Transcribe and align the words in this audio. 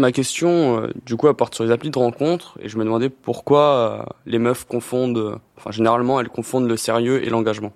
Ma 0.00 0.12
question, 0.12 0.80
euh, 0.80 0.90
du 1.04 1.14
coup, 1.18 1.28
elle 1.28 1.34
porte 1.34 1.54
sur 1.54 1.62
les 1.62 1.70
applis 1.70 1.90
de 1.90 1.98
rencontre 1.98 2.56
et 2.62 2.70
je 2.70 2.78
me 2.78 2.84
demandais 2.84 3.10
pourquoi 3.10 3.60
euh, 3.76 4.02
les 4.24 4.38
meufs 4.38 4.64
confondent, 4.64 5.18
euh, 5.18 5.36
enfin 5.58 5.72
généralement 5.72 6.18
elles 6.18 6.30
confondent 6.30 6.66
le 6.66 6.78
sérieux 6.78 7.22
et 7.22 7.28
l'engagement. 7.28 7.74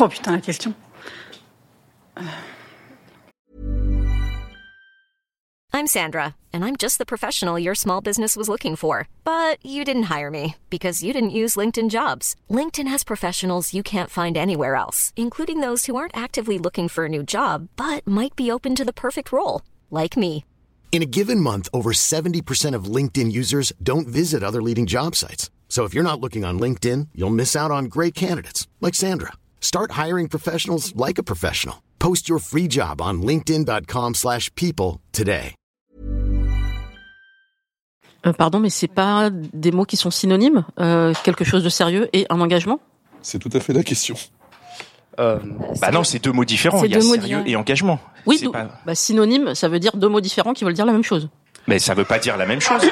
Oh 0.00 0.08
putain, 0.08 0.32
la 0.32 0.40
question. 0.40 0.72
I'm 5.74 5.86
Sandra, 5.86 6.34
and 6.52 6.64
I'm 6.64 6.76
just 6.76 6.96
the 6.96 7.06
professional 7.06 7.58
your 7.58 7.74
small 7.74 8.00
business 8.00 8.34
was 8.34 8.48
looking 8.48 8.76
for. 8.76 9.06
But 9.24 9.64
you 9.64 9.84
didn't 9.84 10.04
hire 10.04 10.30
me 10.30 10.56
because 10.70 11.02
you 11.02 11.12
didn't 11.12 11.38
use 11.38 11.54
LinkedIn 11.54 11.90
jobs. 11.90 12.34
LinkedIn 12.50 12.88
has 12.88 13.04
professionals 13.04 13.74
you 13.74 13.82
can't 13.82 14.10
find 14.10 14.36
anywhere 14.36 14.74
else, 14.74 15.12
including 15.16 15.60
those 15.60 15.84
who 15.84 15.96
aren't 15.96 16.16
actively 16.16 16.58
looking 16.58 16.88
for 16.88 17.04
a 17.04 17.08
new 17.08 17.22
job 17.22 17.68
but 17.76 18.06
might 18.06 18.34
be 18.34 18.50
open 18.50 18.74
to 18.74 18.84
the 18.84 19.00
perfect 19.04 19.30
role, 19.30 19.60
like 19.90 20.16
me. 20.16 20.44
In 20.90 21.00
a 21.00 21.06
given 21.18 21.38
month, 21.38 21.68
over 21.72 21.92
70% 21.92 22.74
of 22.74 22.92
LinkedIn 22.96 23.30
users 23.30 23.72
don't 23.80 24.08
visit 24.08 24.42
other 24.42 24.60
leading 24.60 24.86
job 24.86 25.14
sites. 25.14 25.48
So 25.68 25.84
if 25.84 25.94
you're 25.94 26.10
not 26.10 26.20
looking 26.20 26.44
on 26.44 26.58
LinkedIn, 26.58 27.10
you'll 27.14 27.40
miss 27.42 27.54
out 27.54 27.70
on 27.70 27.84
great 27.84 28.16
candidates 28.16 28.66
like 28.80 28.96
Sandra. 28.96 29.34
Start 29.60 29.92
hiring 29.92 30.26
professionals 30.28 30.92
like 30.96 31.18
a 31.18 31.22
professional. 31.22 31.84
Post 32.00 32.28
your 32.28 32.40
free 32.40 32.66
job 32.66 33.00
on 33.00 33.22
linkedin.com/people 33.22 34.14
slash 34.14 34.50
people 34.56 35.00
today. 35.12 35.54
Euh, 38.26 38.32
pardon, 38.32 38.58
mais 38.58 38.70
c'est 38.70 38.88
pas 38.88 39.30
des 39.30 39.70
mots 39.70 39.84
qui 39.84 39.96
sont 39.96 40.10
synonymes, 40.10 40.64
euh, 40.80 41.14
quelque 41.22 41.44
chose 41.44 41.62
de 41.62 41.68
sérieux 41.68 42.08
et 42.12 42.26
un 42.30 42.40
engagement 42.40 42.80
C'est 43.22 43.38
tout 43.38 43.50
à 43.52 43.60
fait 43.60 43.72
la 43.72 43.84
question. 43.84 44.16
Euh, 45.18 45.38
Bah 45.80 45.90
non, 45.90 46.04
c'est 46.04 46.22
deux 46.22 46.32
mots 46.32 46.44
différents. 46.44 46.82
Il 46.84 46.90
y 46.90 46.94
a 46.94 46.98
mots 46.98 47.02
sérieux 47.14 47.20
différents. 47.20 47.44
et 47.46 47.56
engagement. 47.56 48.00
Oui, 48.26 48.40
pas- 48.52 48.68
bah, 48.86 48.94
synonyme, 48.94 49.54
ça 49.54 49.68
veut 49.68 49.78
dire 49.78 49.96
deux 49.96 50.08
mots 50.08 50.20
différents 50.20 50.52
qui 50.52 50.64
veulent 50.64 50.74
dire 50.74 50.86
la 50.86 50.92
même 50.92 51.04
chose. 51.04 51.28
Mais 51.66 51.78
ça 51.78 51.94
veut 51.94 52.04
pas 52.04 52.18
dire 52.18 52.36
la 52.36 52.46
même 52.46 52.60
chose. 52.60 52.82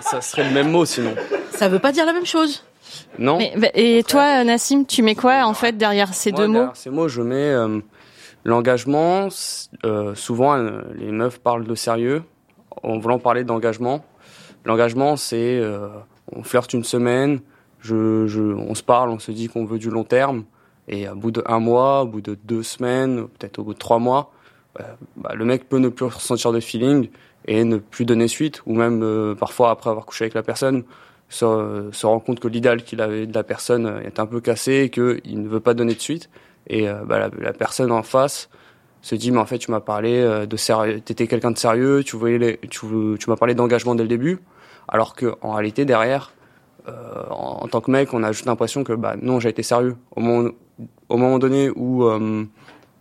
ça 0.00 0.20
serait 0.20 0.44
le 0.44 0.50
même 0.54 0.70
mot 0.70 0.84
sinon. 0.84 1.14
Ça 1.52 1.68
veut 1.68 1.78
pas 1.78 1.92
dire 1.92 2.06
la 2.06 2.12
même 2.12 2.26
chose. 2.26 2.64
Non 3.18 3.38
Mais, 3.38 3.52
bah, 3.56 3.68
et 3.74 4.02
toi, 4.04 4.44
Nassim, 4.44 4.84
tu 4.84 5.02
mets 5.02 5.14
quoi 5.14 5.44
en 5.44 5.54
fait 5.54 5.76
derrière 5.76 6.14
ces 6.14 6.30
Moi, 6.32 6.40
deux 6.40 6.46
mots 6.46 6.52
derrière 6.54 6.76
Ces 6.76 6.90
mots, 6.90 7.08
je 7.08 7.22
mets 7.22 7.34
euh, 7.36 7.80
l'engagement. 8.44 9.28
euh, 9.84 10.14
souvent, 10.14 10.56
euh, 10.56 10.82
les 10.96 11.10
meufs 11.12 11.38
parlent 11.38 11.66
de 11.66 11.74
sérieux 11.74 12.22
en 12.82 12.98
voulant 12.98 13.18
parler 13.18 13.44
d'engagement. 13.44 14.04
L'engagement, 14.64 15.16
c'est 15.16 15.58
euh, 15.58 15.88
on 16.32 16.42
flirte 16.42 16.72
une 16.74 16.84
semaine, 16.84 17.40
je, 17.80 18.26
je, 18.26 18.40
on 18.42 18.74
se 18.74 18.82
parle, 18.82 19.10
on 19.10 19.18
se 19.18 19.30
dit 19.32 19.48
qu'on 19.48 19.64
veut 19.64 19.78
du 19.78 19.90
long 19.90 20.04
terme, 20.04 20.44
et 20.88 21.08
au 21.08 21.14
bout 21.14 21.30
d'un 21.30 21.58
mois, 21.58 22.02
au 22.02 22.06
bout 22.06 22.20
de 22.20 22.36
deux 22.44 22.62
semaines, 22.62 23.28
peut-être 23.28 23.58
au 23.58 23.64
bout 23.64 23.74
de 23.74 23.78
trois 23.78 23.98
mois, 23.98 24.32
euh, 24.80 24.84
bah, 25.16 25.32
le 25.34 25.44
mec 25.44 25.68
peut 25.68 25.78
ne 25.78 25.88
plus 25.88 26.06
ressentir 26.06 26.52
de 26.52 26.60
feeling 26.60 27.08
et 27.46 27.64
ne 27.64 27.78
plus 27.78 28.04
donner 28.04 28.28
suite, 28.28 28.62
ou 28.66 28.74
même 28.74 29.02
euh, 29.02 29.34
parfois 29.34 29.70
après 29.70 29.90
avoir 29.90 30.06
couché 30.06 30.24
avec 30.24 30.34
la 30.34 30.42
personne, 30.42 30.84
se, 31.28 31.88
se 31.92 32.06
rend 32.06 32.20
compte 32.20 32.40
que 32.40 32.48
l'idéal 32.48 32.82
qu'il 32.82 33.00
avait 33.00 33.26
de 33.26 33.34
la 33.34 33.44
personne 33.44 33.86
euh, 33.86 34.00
est 34.00 34.18
un 34.18 34.26
peu 34.26 34.40
cassé 34.40 34.84
et 34.84 34.90
qu'il 34.90 35.42
ne 35.42 35.48
veut 35.48 35.60
pas 35.60 35.74
donner 35.74 35.94
de 35.94 36.00
suite. 36.00 36.30
Et 36.66 36.88
euh, 36.88 37.04
bah, 37.04 37.30
la, 37.38 37.52
personne 37.52 37.92
en 37.92 38.02
face 38.02 38.48
se 39.02 39.14
dit 39.14 39.30
mais 39.30 39.38
en 39.38 39.46
fait 39.46 39.58
tu 39.58 39.70
m'as 39.70 39.80
parlé 39.80 40.18
euh, 40.18 40.46
de 40.46 40.56
sérieux, 40.56 41.00
t'étais 41.00 41.26
quelqu'un 41.26 41.50
de 41.50 41.58
sérieux, 41.58 42.02
tu 42.04 42.16
voyais 42.16 42.38
les, 42.38 42.58
tu, 42.70 42.86
tu 43.18 43.30
m'as 43.30 43.36
parlé 43.36 43.54
d'engagement 43.54 43.94
dès 43.94 44.02
le 44.02 44.08
début, 44.08 44.40
alors 44.88 45.14
que 45.14 45.34
en 45.40 45.52
réalité 45.52 45.84
derrière, 45.84 46.32
euh, 46.86 47.24
en, 47.30 47.66
tant 47.68 47.80
que 47.80 47.90
mec, 47.90 48.14
on 48.14 48.22
a 48.22 48.32
juste 48.32 48.46
l'impression 48.46 48.84
que 48.84 48.92
bah 48.92 49.16
non 49.20 49.40
j'ai 49.40 49.48
été 49.48 49.62
sérieux. 49.62 49.96
Au 50.14 50.20
moment, 50.20 50.50
au 51.08 51.16
moment 51.16 51.38
donné 51.38 51.70
où 51.70 52.04
euh, 52.04 52.44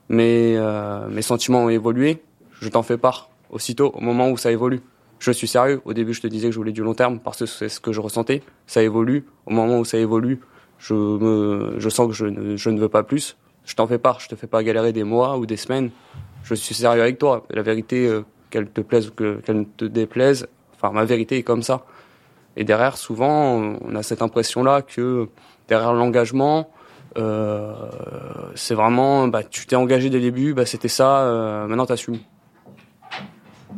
mes 0.10 0.56
euh, 0.58 1.08
mes 1.10 1.22
sentiments 1.22 1.66
ont 1.66 1.70
évolué, 1.70 2.22
je 2.60 2.70
t'en 2.70 2.84
fais 2.84 2.98
part 2.98 3.30
aussitôt 3.50 3.92
au 3.96 4.02
moment 4.02 4.30
où 4.30 4.38
ça 4.38 4.52
évolue. 4.52 4.82
Je 5.20 5.32
suis 5.32 5.48
sérieux. 5.48 5.82
Au 5.86 5.94
début, 5.94 6.14
je 6.14 6.22
te 6.22 6.28
disais 6.28 6.48
que 6.48 6.54
je 6.54 6.58
voulais 6.58 6.72
du 6.72 6.84
long 6.84 6.94
terme 6.94 7.20
parce 7.20 7.40
que 7.40 7.46
c'est 7.46 7.70
ce 7.70 7.80
que 7.80 7.92
je 7.92 8.02
ressentais. 8.02 8.44
Ça 8.68 8.84
évolue. 8.84 9.26
Au 9.46 9.52
moment 9.52 9.80
où 9.80 9.86
ça 9.86 9.98
évolue, 9.98 10.40
je 10.80 10.94
me, 10.94 11.76
je 11.80 11.90
sens 11.90 12.08
que 12.08 12.14
je 12.14 12.26
ne, 12.26 12.56
je 12.56 12.70
ne 12.70 12.80
veux 12.80 12.90
pas 12.90 13.04
plus. 13.04 13.36
Je 13.66 13.76
t'en 13.76 13.88
fais 13.88 13.98
part. 13.98 14.20
Je 14.20 14.28
te 14.30 14.36
fais 14.36 14.48
pas 14.48 14.62
galérer 14.64 14.94
des 14.94 15.04
mois 15.04 15.38
ou 15.38 15.46
des 15.48 15.58
semaines. 15.58 15.90
Je 16.44 16.54
suis 16.54 16.76
sérieux 16.76 17.02
avec 17.02 17.18
toi. 17.18 17.46
La 17.50 17.64
vérité, 17.64 18.22
qu'elle 18.50 18.70
te 18.70 18.82
plaise 18.82 19.08
ou 19.09 19.12
que- 19.12 19.40
qu'elle 19.44 19.59
ne 19.59 19.64
te 19.66 19.86
déplaise, 19.86 20.48
enfin, 20.76 20.92
ma 20.94 21.06
vérité 21.06 21.38
est 21.38 21.44
comme 21.44 21.64
ça. 21.64 21.86
Et 22.57 22.63
derrière, 22.63 22.97
souvent, 22.97 23.78
on 23.81 23.95
a 23.95 24.03
cette 24.03 24.22
impression-là 24.22 24.81
que 24.81 25.29
derrière 25.69 25.94
l'engagement, 25.94 26.69
euh, 27.18 27.72
c'est 28.56 28.73
vraiment, 28.73 29.28
bah, 29.28 29.44
tu 29.44 29.66
t'es 29.68 29.75
engagé 29.75 30.09
dès 30.09 30.18
le 30.18 30.23
début, 30.23 30.53
bah, 30.53 30.66
c'était 30.66 30.88
ça, 30.88 31.19
euh, 31.22 31.67
maintenant 31.67 31.85
t'assumes. 31.85 32.17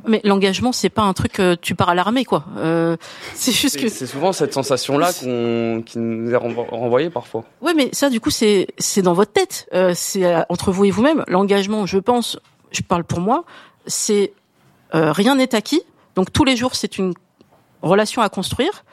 Mais 0.08 0.22
l'engagement, 0.24 0.72
c'est 0.72 0.90
pas 0.90 1.02
un 1.02 1.14
truc 1.14 1.34
que 1.34 1.56
tu 1.56 1.76
pars 1.76 1.90
à 1.90 1.96
l'armée, 1.96 2.24
quoi. 2.24 2.46
Euh, 2.58 2.96
c'est 3.34 3.52
juste 3.52 3.80
que. 3.82 3.90
c'est 3.90 4.06
souvent 4.08 4.32
cette 4.32 4.54
sensation-là 4.54 5.12
qu'on, 5.12 5.84
qui 5.86 6.00
nous 6.00 6.32
est 6.32 6.38
renvo- 6.38 6.70
renvoyée 6.70 7.10
parfois. 7.10 7.44
Ouais, 7.62 7.74
mais 7.74 7.90
ça, 7.92 8.10
du 8.10 8.22
coup, 8.22 8.30
c'est 8.30 8.68
c'est 8.78 9.02
dans 9.02 9.14
votre 9.14 9.34
tête. 9.34 9.68
Euh, 9.74 9.92
c'est 9.94 10.24
euh, 10.26 10.42
entre 10.48 10.72
vous 10.72 10.86
et 10.86 10.92
vous-même. 10.92 11.26
L'engagement, 11.28 11.86
je 11.86 11.98
pense, 11.98 12.40
je 12.72 12.82
parle 12.82 13.04
pour 13.04 13.20
moi, 13.20 13.44
c'est 13.88 14.32
euh, 14.96 15.12
rien 15.12 15.36
n'est 15.36 15.54
acquis. 15.54 15.82
Donc 16.16 16.32
tous 16.32 16.46
les 16.46 16.56
jours, 16.56 16.76
c'est 16.76 16.98
une 16.98 17.14
relation 17.82 18.22
à 18.22 18.30
construire. 18.30 18.84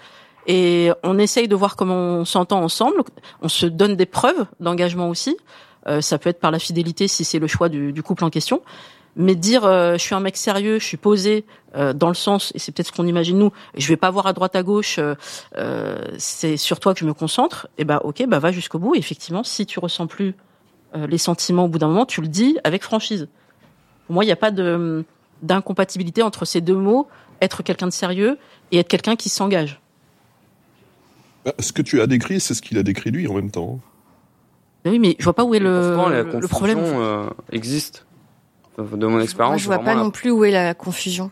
Et 0.47 0.91
on 1.03 1.19
essaye 1.19 1.49
de 1.49 1.57
voir 1.57 1.77
comment 1.77 1.97
on 1.97 2.25
s'entend 2.25 2.63
ensemble. 2.63 3.03
On 3.43 3.49
se 3.49 3.67
donne 3.67 3.97
des 3.97 4.07
preuves 4.07 4.47
d'engagement 4.61 5.09
aussi. 5.09 5.37
Euh, 5.89 6.01
ça 6.01 6.19
peut 6.19 6.31
être 6.31 6.41
par 6.41 6.51
la 6.51 6.59
fidélité 6.59 7.09
si 7.09 7.25
c'est 7.25 7.39
le 7.39 7.47
choix 7.47 7.69
du, 7.69 7.93
du 7.93 8.03
couple 8.03 8.25
en 8.25 8.31
question. 8.31 8.63
Mais 9.19 9.35
dire 9.35 9.65
euh, 9.65 9.95
je 9.95 9.99
suis 9.99 10.15
un 10.15 10.21
mec 10.21 10.37
sérieux, 10.37 10.79
je 10.79 10.85
suis 10.85 10.99
posé 10.99 11.47
euh, 11.75 11.95
dans 11.95 12.09
le 12.09 12.15
sens 12.15 12.53
et 12.55 12.59
c'est 12.59 12.71
peut-être 12.71 12.89
ce 12.89 12.93
qu'on 12.93 13.07
imagine 13.07 13.39
nous. 13.39 13.51
Je 13.75 13.89
vais 13.89 13.97
pas 13.97 14.11
voir 14.11 14.27
à 14.27 14.35
droite 14.35 14.55
à 14.55 14.63
gauche. 14.63 14.99
euh, 14.99 15.15
euh, 15.57 16.05
c'est 16.19 16.57
sur 16.59 16.81
toi 16.81 16.93
que 16.93 17.01
je 17.01 17.07
me 17.07 17.15
concentre. 17.15 17.67
Et 17.79 17.85
ben 17.85 17.99
ok, 18.05 18.27
bah 18.29 18.39
va 18.39 18.53
jusqu'au 18.53 18.79
bout. 18.79 18.95
Et 18.95 18.99
effectivement, 18.99 19.43
si 19.43 19.65
tu 19.65 19.81
ressens 19.81 20.07
plus 20.07 20.35
euh, 20.95 21.07
les 21.07 21.19
sentiments 21.19 21.65
au 21.65 21.69
bout 21.69 21.79
d'un 21.79 21.89
moment, 21.89 22.05
tu 22.05 22.21
le 22.21 22.29
dis 22.29 22.59
avec 22.63 22.83
franchise. 22.83 23.29
Pour 24.07 24.15
moi, 24.15 24.25
il 24.25 24.27
n'y 24.27 24.33
a 24.33 24.37
pas 24.37 24.51
de 24.51 25.05
d'incompatibilité 25.43 26.23
entre 26.23 26.45
ces 26.45 26.61
deux 26.63 26.77
mots, 26.77 27.09
être 27.41 27.63
quelqu'un 27.63 27.87
de 27.87 27.93
sérieux 27.93 28.39
et 28.73 28.79
être 28.79 28.89
quelqu'un 28.89 29.17
qui 29.17 29.29
s'engage. 29.29 29.81
Bah, 31.45 31.53
ce 31.61 31.73
que 31.73 31.83
tu 31.83 32.01
as 32.01 32.07
décrit, 32.07 32.41
c'est 32.41 32.55
ce 32.55 32.63
qu'il 32.63 32.79
a 32.79 32.83
décrit 32.83 33.11
lui 33.11 33.29
en 33.29 33.35
même 33.35 33.51
temps. 33.51 33.81
Ben 34.85 34.91
Oui, 34.91 34.99
mais 34.99 35.17
je 35.19 35.25
vois 35.25 35.35
pas 35.35 35.45
où 35.45 35.55
est 35.55 35.59
le, 35.59 35.93
Pourtant, 35.95 36.09
la 36.09 36.23
le 36.23 36.49
problème. 36.49 36.79
euh, 36.81 37.29
existe. 37.53 38.07
De 38.79 39.07
mon 39.07 39.21
expérience, 39.21 39.53
Moi, 39.53 39.59
je 39.59 39.67
vois 39.67 39.79
pas 39.79 39.95
non 39.95 40.11
plus 40.11 40.31
où 40.31 40.45
est 40.45 40.51
la 40.51 40.75
confusion. 40.75 41.31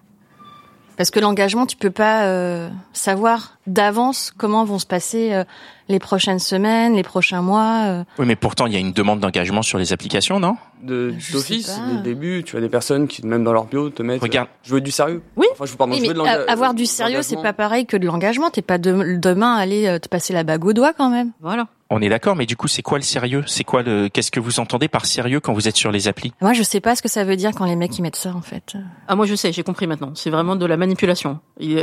Parce 0.97 1.11
que 1.11 1.19
l'engagement, 1.21 1.67
tu 1.67 1.77
peux 1.77 1.91
pas 1.91 2.25
euh, 2.25 2.69
savoir 2.93 3.59
d'avance 3.67 4.33
comment 4.37 4.65
vont 4.65 4.79
se 4.79 4.87
passer 4.87 5.33
euh, 5.33 5.45
les 5.89 5.99
prochaines 5.99 6.39
semaines, 6.39 6.95
les 6.95 7.03
prochains 7.03 7.43
mois. 7.43 7.83
euh. 7.87 8.05
Oui, 8.19 8.27
mais 8.27 8.37
pourtant, 8.37 8.67
il 8.67 8.73
y 8.73 8.77
a 8.77 8.79
une 8.79 8.93
demande 8.93 9.21
d'engagement 9.21 9.63
sur 9.63 9.79
les 9.79 9.93
applications, 9.93 10.39
non? 10.39 10.57
De 10.83 11.15
d'office, 11.33 11.81
dès 11.89 11.95
le 11.95 12.01
début, 12.03 12.43
tu 12.45 12.57
as 12.57 12.61
des 12.61 12.69
personnes 12.69 13.09
qui, 13.09 13.27
même 13.27 13.43
dans 13.43 13.53
leur 13.53 13.65
bio, 13.65 13.91
te 13.91 14.03
mettent. 14.03 14.23
Regarde. 14.23 14.49
euh, 14.49 14.59
je 14.63 14.75
veux 14.75 14.81
du 14.81 14.91
sérieux. 14.91 15.23
Oui. 15.37 15.47
Enfin, 15.53 15.65
je 15.67 15.73
Oui, 15.73 16.01
veux 16.01 16.15
mais 16.15 16.15
de 16.15 16.51
avoir 16.51 16.75
du 16.75 16.87
sérieux, 16.87 17.23
c'est 17.23 17.43
pas 17.43 17.53
pareil 17.53 17.87
que 17.87 17.97
de 17.97 18.07
l'engagement. 18.07 18.51
T'es 18.51 18.63
pas 18.63 18.79
de- 18.79 19.17
demain 19.17 19.55
aller 19.57 19.99
te 20.01 20.09
passer 20.09 20.33
la 20.33 20.45
bague 20.45 20.65
au 20.65 20.73
doigt 20.73 20.93
quand 20.93 21.11
même. 21.11 21.33
Voilà. 21.41 21.67
On 21.97 22.01
est 22.03 22.09
d'accord, 22.09 22.35
mais 22.35 22.45
du 22.45 22.57
coup, 22.57 22.67
c'est 22.67 22.83
quoi 22.83 22.99
le 22.99 23.05
sérieux? 23.05 23.45
C'est 23.47 23.63
quoi 23.63 23.85
le 23.85 24.09
Qu'est-ce 24.09 24.33
que 24.33 24.41
vous 24.41 24.59
entendez 24.59 24.89
par 24.89 25.07
sérieux 25.07 25.39
quand 25.39 25.53
vous 25.53 25.69
êtes 25.69 25.77
sur 25.77 25.93
les 25.93 26.09
applis? 26.09 26.33
Moi, 26.41 26.53
je 26.53 26.65
sais 26.65 26.81
pas 26.81 26.97
ce 26.97 27.03
que 27.03 27.09
ça 27.09 27.23
veut 27.23 27.37
dire 27.37 27.53
quand 27.55 27.67
les 27.67 27.77
mecs 27.77 27.97
ils 27.97 28.03
mettent 28.03 28.17
ça 28.17 28.31
en 28.35 28.41
fait. 28.41 28.75
Ah 29.07 29.15
moi 29.15 29.27
je 29.27 29.37
sais, 29.37 29.53
j'ai 29.53 29.63
compris 29.63 29.87
maintenant. 29.87 30.11
C'est 30.17 30.31
vraiment 30.31 30.57
de 30.57 30.67
la 30.67 30.77
manipulation. 30.77 31.39
C'est- 31.61 31.77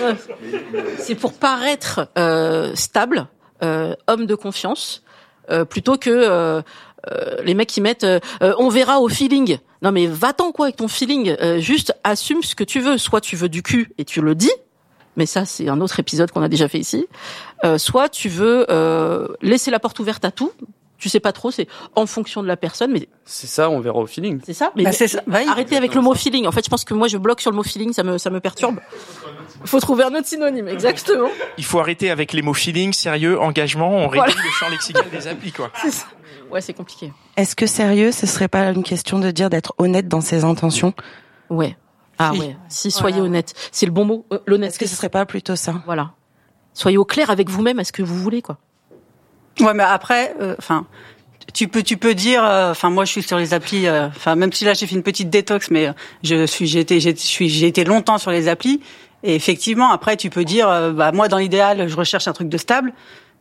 euh, 0.00 0.14
C'est 0.98 1.14
pour 1.14 1.34
paraître 1.34 2.08
euh, 2.18 2.72
stable, 2.74 3.28
euh, 3.62 3.94
homme 4.08 4.26
de 4.26 4.34
confiance, 4.34 5.04
euh, 5.50 5.64
plutôt 5.64 5.96
que 5.96 6.10
euh, 6.10 6.60
euh, 7.08 7.36
les 7.44 7.54
mecs 7.54 7.68
qui 7.68 7.80
mettent 7.82 8.02
euh, 8.02 8.18
euh, 8.42 8.52
on 8.58 8.68
verra 8.68 8.98
au 9.00 9.08
feeling. 9.08 9.58
Non 9.82 9.92
mais 9.92 10.08
va-t'en 10.08 10.50
quoi 10.50 10.66
avec 10.66 10.76
ton 10.76 10.88
feeling. 10.88 11.36
Euh, 11.40 11.60
juste 11.60 11.94
assume 12.02 12.42
ce 12.42 12.56
que 12.56 12.64
tu 12.64 12.80
veux. 12.80 12.98
Soit 12.98 13.20
tu 13.20 13.36
veux 13.36 13.48
du 13.48 13.62
cul 13.62 13.92
et 13.98 14.04
tu 14.04 14.20
le 14.20 14.34
dis, 14.34 14.50
mais 15.16 15.26
ça 15.26 15.44
c'est 15.44 15.68
un 15.68 15.80
autre 15.80 15.98
épisode 16.00 16.30
qu'on 16.30 16.42
a 16.42 16.48
déjà 16.48 16.68
fait 16.68 16.78
ici. 16.78 17.06
Euh, 17.64 17.78
soit 17.78 18.08
tu 18.08 18.28
veux 18.28 18.66
euh, 18.70 19.28
laisser 19.42 19.70
la 19.70 19.78
porte 19.80 19.98
ouverte 20.00 20.24
à 20.24 20.30
tout. 20.30 20.52
Tu 20.96 21.08
sais 21.10 21.20
pas 21.20 21.32
trop, 21.32 21.50
c'est 21.50 21.66
en 21.96 22.06
fonction 22.06 22.42
de 22.42 22.46
la 22.48 22.56
personne, 22.56 22.90
mais 22.92 23.08
C'est 23.26 23.46
ça, 23.48 23.68
on 23.68 23.80
verra 23.80 23.98
au 23.98 24.06
feeling. 24.06 24.40
c'est 24.46 24.54
ça. 24.54 24.70
Mais 24.74 24.84
Bah, 24.84 24.92
c'est 24.92 25.08
ça. 25.08 25.20
Bah 25.26 25.40
arrêtez 25.48 25.76
avec 25.76 25.94
le 25.94 26.00
mot 26.00 26.14
feeling. 26.14 26.46
En 26.46 26.52
fait, 26.52 26.64
je 26.64 26.70
pense 26.70 26.84
que 26.84 26.94
moi, 26.94 27.08
je 27.08 27.18
bloque 27.18 27.42
sur 27.42 27.50
le 27.50 27.56
mot 27.56 27.62
feeling, 27.62 27.92
ça 27.92 28.02
me, 28.04 28.16
ça 28.16 28.30
me 28.30 28.40
perturbe. 28.40 28.78
Faut 29.66 29.80
trouver 29.80 30.04
un 30.04 30.14
autre 30.14 30.26
synonyme, 30.26 30.68
exactement. 30.68 31.28
Il 31.58 31.64
faut 31.64 31.78
arrêter 31.78 32.10
avec 32.10 32.32
les 32.32 32.40
mots 32.42 32.54
feeling, 32.54 32.92
sérieux, 32.94 33.38
engagement. 33.38 33.90
On 33.90 34.08
réduit 34.08 34.18
Voilà. 34.18 34.34
le 34.34 34.50
champ 34.50 34.68
lexical 34.70 35.04
des 35.10 35.26
applis, 35.26 35.52
quoi. 35.52 35.70
Ouais, 36.50 36.60
c'est 36.60 36.74
compliqué. 36.74 37.12
Est-ce 37.36 37.56
que 37.56 37.66
sérieux, 37.66 38.12
ce 38.12 38.26
serait 38.26 38.48
pas 38.48 38.70
une 38.70 38.84
question 38.84 39.18
de 39.18 39.30
dire 39.30 39.50
d'être 39.50 39.74
honnête 39.78 40.06
dans 40.08 40.20
ses 40.20 40.44
intentions? 40.44 40.94
Ouais. 41.50 41.76
Ah 42.18 42.30
Si. 42.34 42.40
ouais. 42.40 42.56
Si, 42.68 42.90
soyez 42.90 43.20
honnête. 43.20 43.54
C'est 43.72 43.86
le 43.86 43.92
bon 43.92 44.04
mot, 44.04 44.26
euh, 44.32 44.38
l'honnêteté. 44.46 44.74
Est-ce 44.74 44.78
que 44.78 44.86
ce 44.86 44.94
serait 44.96 45.08
pas 45.08 45.26
plutôt 45.26 45.56
ça? 45.56 45.74
Voilà. 45.86 46.12
Soyez 46.72 46.96
au 46.98 47.04
clair 47.04 47.30
avec 47.30 47.48
vous-même, 47.48 47.78
à 47.78 47.84
ce 47.84 47.92
que 47.92 48.02
vous 48.02 48.16
voulez, 48.16 48.42
quoi. 48.42 48.58
Ouais, 49.60 49.74
mais 49.74 49.82
après, 49.84 50.34
euh, 50.40 50.56
enfin, 50.58 50.86
tu 51.52 51.68
peux, 51.68 51.82
tu 51.82 51.96
peux 51.96 52.14
dire, 52.14 52.44
euh, 52.44 52.72
enfin, 52.72 52.90
moi, 52.90 53.04
je 53.04 53.12
suis 53.12 53.22
sur 53.22 53.38
les 53.38 53.54
applis, 53.54 53.86
euh, 53.86 54.08
enfin, 54.08 54.34
même 54.34 54.52
si 54.52 54.64
là, 54.64 54.74
j'ai 54.74 54.86
fait 54.86 54.96
une 54.96 55.02
petite 55.04 55.30
détox, 55.30 55.70
mais 55.70 55.92
je 56.24 56.46
suis, 56.46 56.66
j'ai 56.66 56.80
été, 56.80 56.98
j'ai, 56.98 57.14
je 57.14 57.20
suis, 57.20 57.48
j'ai 57.48 57.68
été 57.68 57.84
longtemps 57.84 58.18
sur 58.18 58.32
les 58.32 58.48
applis, 58.48 58.80
et 59.22 59.36
effectivement, 59.36 59.90
après, 59.92 60.16
tu 60.16 60.30
peux 60.30 60.44
dire, 60.44 60.68
euh, 60.68 60.90
bah, 60.92 61.12
moi, 61.12 61.28
dans 61.28 61.38
l'idéal, 61.38 61.86
je 61.88 61.96
recherche 61.96 62.26
un 62.26 62.32
truc 62.32 62.48
de 62.48 62.58
stable, 62.58 62.92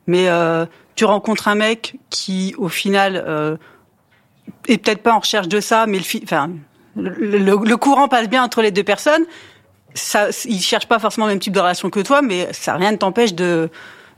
mais 0.05 0.27
euh, 0.29 0.65
tu 0.95 1.05
rencontres 1.05 1.47
un 1.47 1.55
mec 1.55 1.95
qui, 2.11 2.53
au 2.59 2.69
final, 2.69 3.23
euh, 3.27 3.57
est 4.67 4.77
peut-être 4.77 5.01
pas 5.01 5.13
en 5.13 5.19
recherche 5.19 5.47
de 5.47 5.59
ça, 5.59 5.87
mais 5.87 5.97
le, 5.97 6.03
fi- 6.03 6.21
enfin, 6.23 6.51
le, 6.95 7.09
le- 7.37 7.39
le 7.65 7.77
courant 7.77 8.07
passe 8.07 8.27
bien 8.29 8.43
entre 8.43 8.61
les 8.61 8.71
deux 8.71 8.83
personnes. 8.83 9.25
Ça, 9.95 10.29
il 10.45 10.59
cherche 10.61 10.87
pas 10.87 10.99
forcément 10.99 11.27
le 11.27 11.33
même 11.33 11.39
type 11.39 11.53
de 11.53 11.59
relation 11.59 11.89
que 11.89 11.99
toi, 11.99 12.21
mais 12.21 12.51
ça 12.53 12.73
rien 12.75 12.91
ne 12.91 12.97
t'empêche 12.97 13.33
de, 13.35 13.69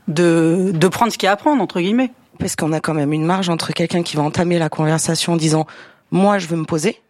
de, 0.08 0.70
de 0.74 0.88
prendre 0.88 1.12
ce 1.12 1.18
qu'il 1.18 1.26
y 1.26 1.28
a 1.28 1.32
à 1.32 1.36
prendre 1.36 1.62
entre 1.62 1.80
guillemets. 1.80 2.12
Parce 2.38 2.54
qu'on 2.56 2.72
a 2.72 2.80
quand 2.80 2.94
même 2.94 3.12
une 3.12 3.24
marge 3.24 3.48
entre 3.48 3.72
quelqu'un 3.72 4.02
qui 4.02 4.16
va 4.16 4.22
entamer 4.22 4.58
la 4.58 4.68
conversation 4.68 5.34
en 5.34 5.36
disant 5.36 5.66
moi 6.10 6.38
je 6.38 6.46
veux 6.48 6.56
me 6.56 6.64
poser. 6.64 7.00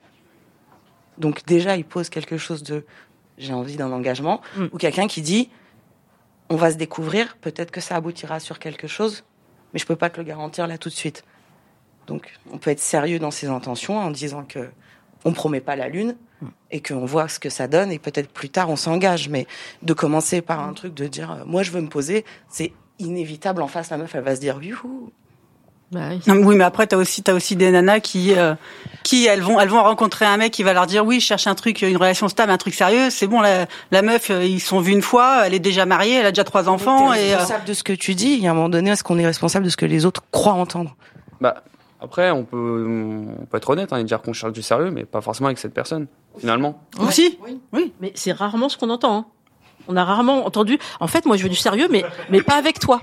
Donc 1.18 1.44
déjà 1.46 1.76
il 1.76 1.84
pose 1.84 2.08
quelque 2.08 2.36
chose 2.36 2.62
de 2.62 2.84
j'ai 3.38 3.52
envie 3.52 3.76
d'un 3.76 3.92
engagement 3.92 4.40
Mm. 4.56 4.66
ou 4.72 4.78
quelqu'un 4.78 5.06
qui 5.08 5.22
dit 5.22 5.50
on 6.48 6.56
va 6.56 6.70
se 6.70 6.76
découvrir, 6.76 7.36
peut-être 7.40 7.70
que 7.72 7.80
ça 7.80 7.96
aboutira 7.96 8.38
sur 8.38 8.58
quelque 8.60 8.86
chose, 8.86 9.24
mais 9.74 9.80
je 9.80 9.86
peux 9.86 9.96
pas 9.96 10.10
te 10.10 10.18
le 10.18 10.24
garantir 10.24 10.66
là 10.68 10.78
tout 10.78 10.88
de 10.88 10.94
suite. 10.94 11.24
Donc 12.06 12.32
on 12.52 12.58
peut 12.58 12.70
être 12.70 12.78
sérieux 12.80 13.18
dans 13.18 13.32
ses 13.32 13.48
intentions 13.48 13.98
en 13.98 14.10
disant 14.12 14.44
que 14.44 14.68
on 15.26 15.32
promet 15.32 15.60
pas 15.60 15.76
la 15.76 15.88
lune 15.88 16.16
et 16.70 16.80
qu'on 16.80 17.04
voit 17.04 17.28
ce 17.28 17.38
que 17.38 17.50
ça 17.50 17.66
donne 17.68 17.90
et 17.92 17.98
peut-être 17.98 18.30
plus 18.30 18.48
tard 18.48 18.70
on 18.70 18.76
s'engage 18.76 19.28
mais 19.28 19.46
de 19.82 19.92
commencer 19.92 20.40
par 20.40 20.60
un 20.60 20.72
truc 20.72 20.94
de 20.94 21.06
dire 21.06 21.30
euh, 21.30 21.44
moi 21.46 21.62
je 21.62 21.70
veux 21.70 21.80
me 21.82 21.88
poser, 21.88 22.24
c'est 22.48 22.72
inévitable 22.98 23.60
en 23.62 23.68
face 23.68 23.90
la 23.90 23.98
meuf 23.98 24.14
elle 24.14 24.24
va 24.24 24.34
se 24.34 24.40
dire 24.40 24.62
youhou 24.62 25.10
Bah 25.92 26.08
oui. 26.10 26.20
Non, 26.26 26.34
mais 26.34 26.44
oui, 26.44 26.56
mais 26.56 26.64
après 26.64 26.86
t'as 26.86 26.96
aussi 26.96 27.22
t'as 27.22 27.32
aussi 27.34 27.56
des 27.56 27.70
nanas 27.70 28.00
qui 28.00 28.34
euh, 28.34 28.54
qui 29.02 29.26
elles 29.26 29.40
vont 29.40 29.60
elles 29.60 29.68
vont 29.68 29.82
rencontrer 29.82 30.26
un 30.26 30.36
mec 30.36 30.52
qui 30.52 30.62
va 30.62 30.72
leur 30.72 30.86
dire 30.86 31.04
oui 31.06 31.20
je 31.20 31.26
cherche 31.26 31.46
un 31.46 31.54
truc 31.54 31.82
une 31.82 31.96
relation 31.96 32.28
stable 32.28 32.50
un 32.52 32.58
truc 32.58 32.74
sérieux 32.74 33.08
c'est 33.10 33.26
bon 33.28 33.40
la, 33.40 33.66
la 33.90 34.02
meuf 34.02 34.30
euh, 34.30 34.44
ils 34.44 34.60
sont 34.60 34.80
vus 34.80 34.92
une 34.92 35.02
fois 35.02 35.46
elle 35.46 35.54
est 35.54 35.60
déjà 35.70 35.86
mariée 35.86 36.14
elle 36.14 36.26
a 36.26 36.32
déjà 36.32 36.44
trois 36.44 36.68
enfants 36.68 37.12
et 37.14 37.32
euh, 37.32 37.36
responsable 37.38 37.64
de 37.64 37.74
ce 37.74 37.82
que 37.82 37.92
tu 37.92 38.14
dis. 38.14 38.32
Il 38.34 38.42
y 38.42 38.46
a 38.48 38.50
un 38.50 38.54
moment 38.54 38.68
donné, 38.68 38.90
est-ce 38.90 39.04
qu'on 39.04 39.18
est 39.18 39.26
responsable 39.26 39.64
de 39.64 39.70
ce 39.70 39.76
que 39.76 39.86
les 39.86 40.04
autres 40.06 40.22
croient 40.32 40.54
entendre? 40.54 40.96
Bah, 41.40 41.62
après, 42.06 42.30
on 42.30 42.44
peut, 42.44 42.86
on 43.38 43.46
peut 43.46 43.56
être 43.58 43.70
honnête 43.70 43.92
hein, 43.92 43.98
et 43.98 44.04
dire 44.04 44.22
qu'on 44.22 44.32
cherche 44.32 44.52
du 44.52 44.62
sérieux, 44.62 44.90
mais 44.90 45.04
pas 45.04 45.20
forcément 45.20 45.48
avec 45.48 45.58
cette 45.58 45.74
personne, 45.74 46.06
finalement. 46.38 46.80
aussi 46.98 47.38
Mais 48.00 48.12
c'est 48.14 48.32
rarement 48.32 48.68
ce 48.68 48.76
qu'on 48.78 48.90
entend. 48.90 49.16
hein. 49.18 49.26
On 49.88 49.96
a 49.96 50.04
rarement 50.04 50.46
entendu. 50.46 50.78
En 50.98 51.06
fait, 51.06 51.26
moi, 51.26 51.36
je 51.36 51.42
veux 51.44 51.48
du 51.48 51.54
sérieux, 51.56 51.86
mais 51.90 52.04
mais 52.30 52.42
pas 52.42 52.54
avec 52.56 52.80
toi. 52.80 53.02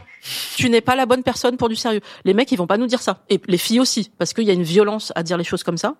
Tu 0.55 0.69
n'es 0.69 0.81
pas 0.81 0.95
la 0.95 1.05
bonne 1.05 1.23
personne 1.23 1.55
pour 1.55 1.69
du 1.69 1.75
sérieux. 1.75 2.01
Les 2.25 2.33
mecs, 2.33 2.51
ils 2.51 2.57
vont 2.57 2.67
pas 2.67 2.77
nous 2.77 2.87
dire 2.87 3.01
ça. 3.01 3.19
Et 3.29 3.39
les 3.47 3.57
filles 3.57 3.79
aussi, 3.79 4.11
parce 4.17 4.33
qu'il 4.33 4.43
y 4.45 4.49
a 4.49 4.53
une 4.53 4.63
violence 4.63 5.13
à 5.15 5.23
dire 5.23 5.37
les 5.37 5.43
choses 5.45 5.63
comme 5.63 5.77
ça. 5.77 5.95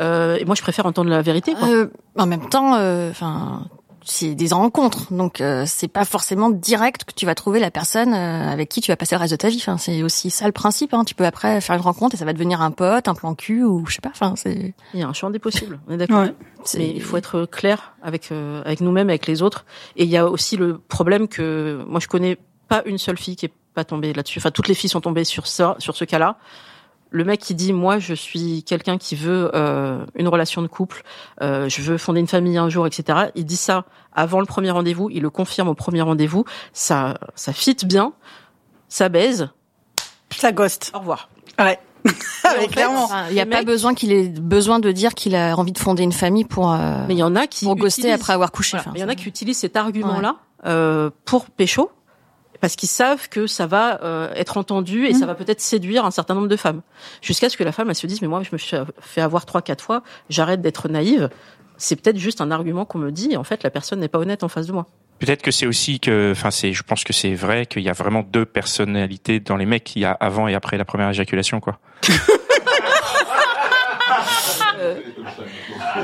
Euh, 0.00 0.36
et 0.36 0.44
moi, 0.44 0.54
je 0.54 0.62
préfère 0.62 0.86
entendre 0.86 1.10
la 1.10 1.22
vérité. 1.22 1.54
Quoi. 1.54 1.68
Euh, 1.68 1.86
en 2.16 2.26
même 2.26 2.48
temps, 2.48 2.74
euh, 2.76 3.10
enfin, 3.10 3.66
c'est 4.10 4.34
des 4.34 4.48
rencontres, 4.48 5.12
donc 5.12 5.40
euh, 5.40 5.64
c'est 5.66 5.86
pas 5.88 6.04
forcément 6.06 6.48
direct 6.50 7.04
que 7.04 7.12
tu 7.12 7.26
vas 7.26 7.34
trouver 7.34 7.60
la 7.60 7.70
personne 7.70 8.14
euh, 8.14 8.50
avec 8.50 8.68
qui 8.70 8.80
tu 8.80 8.90
vas 8.90 8.96
passer 8.96 9.14
le 9.14 9.20
reste 9.20 9.32
de 9.32 9.36
ta 9.36 9.48
vie. 9.48 9.58
Enfin, 9.60 9.76
c'est 9.76 10.02
aussi 10.02 10.30
ça 10.30 10.46
le 10.46 10.52
principe. 10.52 10.94
Hein. 10.94 11.04
Tu 11.04 11.14
peux 11.14 11.26
après 11.26 11.60
faire 11.60 11.76
une 11.76 11.82
rencontre 11.82 12.14
et 12.14 12.18
ça 12.18 12.24
va 12.24 12.32
devenir 12.32 12.62
un 12.62 12.70
pote, 12.70 13.06
un 13.06 13.14
plan 13.14 13.34
cul 13.34 13.62
ou 13.64 13.84
je 13.86 13.94
sais 13.96 14.00
pas. 14.00 14.08
Enfin, 14.10 14.34
c'est. 14.36 14.74
Il 14.94 15.00
y 15.00 15.02
a 15.02 15.08
un 15.08 15.12
champ 15.12 15.28
des 15.30 15.38
possibles. 15.38 15.78
On 15.88 15.92
est 15.92 15.96
d'accord. 15.98 16.22
Ouais. 16.22 16.34
c'est- 16.64 16.78
Mais 16.78 16.88
il 16.90 17.02
faut 17.02 17.16
être 17.18 17.44
clair 17.44 17.94
avec 18.02 18.32
euh, 18.32 18.62
avec 18.64 18.80
nous-mêmes, 18.80 19.10
avec 19.10 19.26
les 19.26 19.42
autres. 19.42 19.66
Et 19.96 20.04
il 20.04 20.10
y 20.10 20.16
a 20.16 20.26
aussi 20.26 20.56
le 20.56 20.78
problème 20.78 21.28
que 21.28 21.84
moi, 21.86 22.00
je 22.00 22.08
connais 22.08 22.38
pas 22.68 22.82
une 22.86 22.98
seule 22.98 23.18
fille 23.18 23.36
qui 23.36 23.46
est 23.46 23.52
pas 23.74 23.84
tombée 23.84 24.12
là-dessus. 24.14 24.38
Enfin, 24.38 24.50
toutes 24.50 24.68
les 24.68 24.74
filles 24.74 24.90
sont 24.90 25.00
tombées 25.02 25.24
sur 25.24 25.46
ça, 25.46 25.76
sur 25.78 25.94
ce 25.96 26.04
cas-là. 26.04 26.36
Le 27.10 27.24
mec 27.24 27.40
qui 27.40 27.54
dit 27.54 27.72
moi 27.72 27.98
je 27.98 28.14
suis 28.14 28.62
quelqu'un 28.64 28.98
qui 28.98 29.16
veut 29.16 29.50
euh, 29.54 30.04
une 30.14 30.28
relation 30.28 30.60
de 30.62 30.66
couple, 30.66 31.02
euh, 31.40 31.68
je 31.68 31.80
veux 31.82 31.96
fonder 31.98 32.20
une 32.20 32.26
famille 32.28 32.58
un 32.58 32.68
jour, 32.68 32.86
etc. 32.86 33.30
Il 33.34 33.46
dit 33.46 33.56
ça 33.56 33.84
avant 34.12 34.40
le 34.40 34.46
premier 34.46 34.70
rendez-vous, 34.70 35.08
il 35.10 35.22
le 35.22 35.30
confirme 35.30 35.68
au 35.68 35.74
premier 35.74 36.02
rendez-vous, 36.02 36.44
ça 36.72 37.14
ça 37.34 37.52
fit 37.52 37.76
bien, 37.84 38.12
ça 38.88 39.08
baise, 39.08 39.48
ça 40.30 40.52
ghost 40.52 40.92
au 40.94 40.98
revoir. 40.98 41.28
ouais 41.58 41.78
fait, 42.06 42.68
clairement 42.68 43.04
Enfin, 43.04 43.24
il 43.28 43.34
n'y 43.34 43.40
a 43.40 43.46
pas 43.46 43.64
besoin 43.64 43.92
qu'il 43.94 44.12
ait 44.12 44.28
besoin 44.28 44.78
de 44.78 44.92
dire 44.92 45.14
qu'il 45.14 45.34
a 45.34 45.56
envie 45.56 45.72
de 45.72 45.78
fonder 45.78 46.04
une 46.04 46.12
famille 46.12 46.44
pour 46.44 46.72
euh, 46.72 47.04
Mais 47.08 47.14
il 47.14 47.18
y 47.18 47.22
en 47.24 47.34
a 47.34 47.46
qui 47.48 47.64
pour 47.64 47.74
ghoster 47.74 48.02
utilisent- 48.02 48.14
après 48.20 48.32
avoir 48.34 48.52
couché. 48.52 48.76
Voilà. 48.76 48.82
Enfin, 48.82 48.90
Mais 48.94 49.00
il 49.00 49.02
y 49.02 49.04
en 49.04 49.08
a 49.08 49.14
qui 49.16 49.26
utilisent 49.28 49.58
cet 49.58 49.76
argument-là 49.76 50.36
euh, 50.66 51.10
pour 51.24 51.46
pécho 51.46 51.90
parce 52.60 52.76
qu'ils 52.76 52.88
savent 52.88 53.28
que 53.28 53.46
ça 53.46 53.66
va 53.66 54.02
euh, 54.02 54.32
être 54.34 54.56
entendu 54.56 55.06
et 55.06 55.14
ça 55.14 55.26
va 55.26 55.34
peut-être 55.34 55.60
séduire 55.60 56.04
un 56.04 56.10
certain 56.10 56.34
nombre 56.34 56.48
de 56.48 56.56
femmes. 56.56 56.82
Jusqu'à 57.22 57.48
ce 57.48 57.56
que 57.56 57.64
la 57.64 57.72
femme 57.72 57.88
elle 57.88 57.96
se 57.96 58.06
dise 58.06 58.22
mais 58.22 58.28
moi 58.28 58.42
je 58.42 58.50
me 58.52 58.58
suis 58.58 58.76
fait 59.00 59.20
avoir 59.20 59.46
trois 59.46 59.62
quatre 59.62 59.84
fois, 59.84 60.02
j'arrête 60.28 60.60
d'être 60.60 60.88
naïve. 60.88 61.30
C'est 61.76 61.96
peut-être 61.96 62.18
juste 62.18 62.40
un 62.40 62.50
argument 62.50 62.84
qu'on 62.84 62.98
me 62.98 63.12
dit 63.12 63.32
et 63.32 63.36
en 63.36 63.44
fait 63.44 63.62
la 63.62 63.70
personne 63.70 64.00
n'est 64.00 64.08
pas 64.08 64.18
honnête 64.18 64.42
en 64.42 64.48
face 64.48 64.66
de 64.66 64.72
moi. 64.72 64.86
Peut-être 65.18 65.42
que 65.42 65.50
c'est 65.50 65.66
aussi 65.66 65.98
que, 65.98 66.30
enfin, 66.30 66.52
c'est, 66.52 66.72
je 66.72 66.82
pense 66.84 67.02
que 67.02 67.12
c'est 67.12 67.34
vrai 67.34 67.66
qu'il 67.66 67.82
y 67.82 67.88
a 67.88 67.92
vraiment 67.92 68.22
deux 68.22 68.44
personnalités 68.44 69.40
dans 69.40 69.56
les 69.56 69.66
mecs. 69.66 69.96
Il 69.96 70.02
y 70.02 70.04
a 70.04 70.12
avant 70.12 70.46
et 70.46 70.54
après 70.54 70.78
la 70.78 70.84
première 70.84 71.10
éjaculation, 71.10 71.58
quoi. 71.58 71.80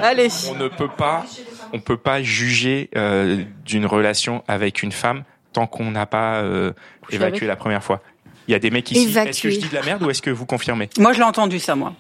Allez. 0.03 0.29
On 0.51 0.55
ne 0.55 0.67
peut 0.67 0.89
pas, 0.89 1.25
on 1.73 1.79
peut 1.79 1.97
pas 1.97 2.23
juger 2.23 2.91
euh, 2.97 3.45
d'une 3.65 3.87
relation 3.87 4.43
avec 4.49 4.83
une 4.83 4.91
femme 4.91 5.23
tant 5.55 5.67
qu'on 5.67 5.91
n'a 5.91 6.05
pas 6.05 6.43
euh, 6.43 6.73
évacué 7.11 7.37
avec. 7.39 7.43
la 7.49 7.57
première 7.57 7.83
fois. 7.83 8.03
Il 8.47 8.53
y 8.53 8.55
a 8.55 8.59
des 8.59 8.71
mecs 8.71 8.91
ici. 8.91 9.09
Évacué. 9.09 9.31
Est-ce 9.31 9.43
que 9.43 9.51
je 9.51 9.59
dis 9.61 9.69
de 9.69 9.75
la 9.75 9.83
merde 9.83 10.03
ou 10.03 10.11
est-ce 10.11 10.21
que 10.21 10.31
vous 10.31 10.45
confirmez? 10.45 10.91
Moi 10.99 11.13
je 11.15 11.19
l'ai 11.19 11.25
entendu 11.25 11.59
ça 11.59 11.75
moi 11.75 11.95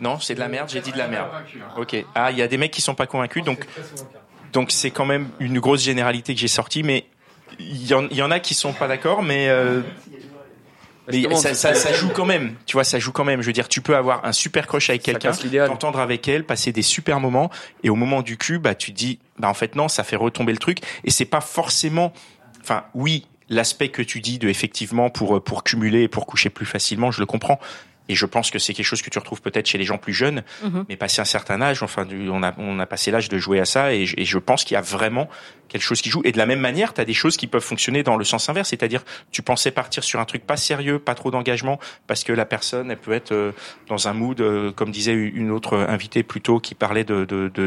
Non, 0.00 0.18
c'est 0.18 0.34
de 0.34 0.40
la 0.40 0.48
merde. 0.48 0.68
J'ai 0.68 0.80
dit 0.80 0.90
de 0.90 0.98
la 0.98 1.06
merde. 1.06 1.28
Ok. 1.76 1.96
Ah, 2.16 2.32
il 2.32 2.38
y 2.38 2.42
a 2.42 2.48
des 2.48 2.56
mecs 2.58 2.72
qui 2.72 2.80
sont 2.80 2.94
pas 2.96 3.06
convaincus, 3.06 3.44
donc 3.44 3.64
donc 4.52 4.70
c'est 4.72 4.90
quand 4.90 5.04
même 5.06 5.28
une 5.38 5.60
grosse 5.60 5.82
généralité 5.82 6.34
que 6.34 6.40
j'ai 6.40 6.48
sortie, 6.48 6.82
mais 6.82 7.04
il 7.58 7.86
y, 7.86 7.94
en, 7.94 8.06
il 8.08 8.16
y 8.16 8.22
en 8.22 8.30
a 8.30 8.40
qui 8.40 8.54
sont 8.54 8.72
pas 8.72 8.88
d'accord, 8.88 9.22
mais 9.22 9.48
euh, 9.48 9.82
mais 11.10 11.22
ça, 11.36 11.54
ça, 11.54 11.74
c'est- 11.74 11.80
ça 11.88 11.92
joue 11.94 12.10
quand 12.10 12.26
même. 12.26 12.54
Tu 12.66 12.74
vois, 12.74 12.84
ça 12.84 12.98
joue 12.98 13.12
quand 13.12 13.24
même. 13.24 13.40
Je 13.40 13.46
veux 13.46 13.52
dire, 13.54 13.68
tu 13.68 13.80
peux 13.80 13.96
avoir 13.96 14.24
un 14.26 14.32
super 14.32 14.66
crush 14.66 14.90
avec 14.90 15.02
quelqu'un, 15.02 15.32
t'entendre 15.66 16.00
avec 16.00 16.28
elle, 16.28 16.44
passer 16.44 16.70
des 16.72 16.82
super 16.82 17.18
moments, 17.20 17.50
et 17.82 17.88
au 17.88 17.94
moment 17.94 18.20
du 18.22 18.36
cul, 18.36 18.58
bah 18.58 18.74
tu 18.74 18.92
te 18.92 18.96
dis, 18.96 19.18
bah 19.38 19.48
en 19.48 19.54
fait 19.54 19.74
non, 19.74 19.88
ça 19.88 20.04
fait 20.04 20.16
retomber 20.16 20.52
le 20.52 20.58
truc, 20.58 20.78
et 21.04 21.10
c'est 21.10 21.24
pas 21.24 21.40
forcément. 21.40 22.12
Enfin, 22.70 22.84
oui, 22.92 23.26
l'aspect 23.48 23.88
que 23.88 24.02
tu 24.02 24.20
dis 24.20 24.38
de 24.38 24.48
effectivement 24.48 25.08
pour 25.08 25.42
pour 25.42 25.64
cumuler 25.64 26.02
et 26.02 26.08
pour 26.08 26.26
coucher 26.26 26.50
plus 26.50 26.66
facilement, 26.66 27.10
je 27.10 27.20
le 27.20 27.24
comprends. 27.26 27.58
Et 28.10 28.14
je 28.14 28.24
pense 28.24 28.50
que 28.50 28.58
c'est 28.58 28.72
quelque 28.72 28.86
chose 28.86 29.02
que 29.02 29.10
tu 29.10 29.18
retrouves 29.18 29.42
peut-être 29.42 29.66
chez 29.66 29.76
les 29.78 29.84
gens 29.84 29.98
plus 29.98 30.14
jeunes, 30.14 30.42
Mhm. 30.64 30.84
mais 30.88 30.96
passé 30.96 31.20
un 31.20 31.26
certain 31.26 31.60
âge, 31.60 31.82
enfin, 31.82 32.06
on 32.30 32.42
a, 32.42 32.54
on 32.58 32.78
a 32.78 32.86
passé 32.86 33.10
l'âge 33.10 33.28
de 33.28 33.36
jouer 33.36 33.60
à 33.60 33.66
ça, 33.66 33.92
et 33.94 34.06
je, 34.06 34.14
et 34.18 34.24
je 34.24 34.38
pense 34.38 34.64
qu'il 34.64 34.74
y 34.74 34.78
a 34.78 34.80
vraiment 34.82 35.28
quelque 35.68 35.82
chose 35.82 36.00
qui 36.00 36.08
joue. 36.08 36.22
Et 36.24 36.32
de 36.32 36.38
la 36.38 36.46
même 36.46 36.60
manière, 36.60 36.94
tu 36.94 37.02
as 37.02 37.04
des 37.04 37.12
choses 37.12 37.36
qui 37.38 37.46
peuvent 37.46 37.62
fonctionner 37.62 38.02
dans 38.02 38.16
le 38.16 38.24
sens 38.24 38.48
inverse, 38.48 38.70
c'est-à-dire 38.70 39.02
tu 39.30 39.42
pensais 39.42 39.70
partir 39.70 40.04
sur 40.04 40.20
un 40.20 40.24
truc 40.24 40.46
pas 40.46 40.56
sérieux, 40.56 40.98
pas 40.98 41.14
trop 41.14 41.30
d'engagement, 41.30 41.78
parce 42.06 42.24
que 42.24 42.32
la 42.32 42.46
personne, 42.46 42.90
elle 42.90 42.96
peut 42.98 43.12
être 43.12 43.32
euh, 43.32 43.52
dans 43.88 44.08
un 44.08 44.14
mood, 44.14 44.40
euh, 44.40 44.72
comme 44.72 44.90
disait 44.90 45.12
une 45.12 45.50
autre 45.50 45.76
invitée 45.76 46.22
plus 46.22 46.40
tôt, 46.40 46.60
qui 46.60 46.74
parlait 46.74 47.04
de- 47.04 47.26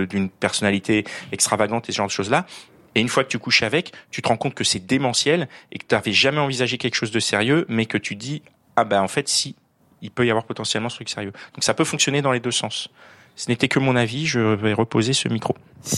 d'une 0.09 0.29
personnalité 0.29 1.05
extravagante 1.31 1.87
et 1.89 1.91
ce 1.91 1.97
genre 1.97 2.07
de 2.07 2.11
choses-là. 2.11 2.45
Et 2.95 3.01
une 3.01 3.09
fois 3.09 3.23
que 3.23 3.29
tu 3.29 3.39
couches 3.39 3.63
avec, 3.63 3.93
tu 4.09 4.21
te 4.21 4.27
rends 4.27 4.37
compte 4.37 4.53
que 4.53 4.63
c'est 4.63 4.85
démentiel 4.85 5.47
et 5.71 5.79
que 5.79 5.85
tu 5.87 5.95
n'avais 5.95 6.11
jamais 6.13 6.39
envisagé 6.39 6.77
quelque 6.77 6.95
chose 6.95 7.11
de 7.11 7.19
sérieux, 7.19 7.65
mais 7.69 7.85
que 7.85 7.97
tu 7.97 8.15
dis 8.15 8.41
ah 8.75 8.83
ben 8.83 9.01
en 9.01 9.07
fait 9.07 9.27
si 9.27 9.55
il 10.01 10.11
peut 10.11 10.25
y 10.25 10.29
avoir 10.29 10.45
potentiellement 10.45 10.89
ce 10.89 10.95
truc 10.95 11.09
sérieux. 11.09 11.31
Donc 11.53 11.63
ça 11.63 11.73
peut 11.73 11.83
fonctionner 11.83 12.21
dans 12.21 12.31
les 12.31 12.39
deux 12.39 12.51
sens. 12.51 12.89
Ce 13.35 13.49
n'était 13.49 13.67
que 13.67 13.79
mon 13.79 13.95
avis, 13.95 14.25
je 14.25 14.39
vais 14.39 14.73
reposer 14.73 15.13
ce 15.13 15.29
micro. 15.29 15.55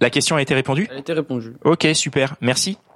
La 0.00 0.10
question 0.10 0.36
a 0.36 0.42
été 0.42 0.54
répondue? 0.54 0.86
Elle 0.90 0.96
a 0.96 1.00
été 1.00 1.12
répondue. 1.12 1.54
Ok, 1.64 1.86
super, 1.94 2.36
merci. 2.40 2.78